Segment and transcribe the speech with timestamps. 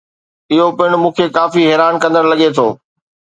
[0.53, 2.67] اهو پڻ مون کي ڪافي حيران ڪندڙ لڳي ٿو.